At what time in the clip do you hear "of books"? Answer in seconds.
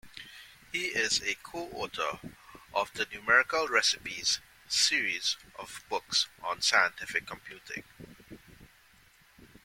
5.59-6.27